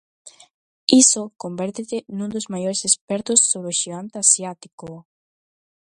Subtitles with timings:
[1.01, 4.89] Iso convértete nun dos maiores expertos sobre o xigante asiático...